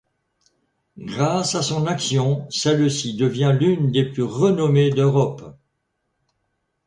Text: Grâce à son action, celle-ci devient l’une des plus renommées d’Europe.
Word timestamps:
Grâce 0.97 1.53
à 1.53 1.61
son 1.61 1.85
action, 1.85 2.49
celle-ci 2.49 3.13
devient 3.15 3.55
l’une 3.59 3.91
des 3.91 4.03
plus 4.03 4.23
renommées 4.23 4.89
d’Europe. 4.89 5.55